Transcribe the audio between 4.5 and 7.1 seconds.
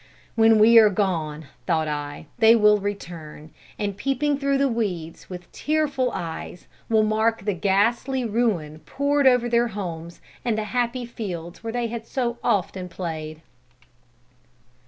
the weeds, with tearful eyes, will